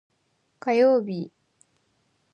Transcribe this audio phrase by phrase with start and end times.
[0.57, 1.29] 火曜日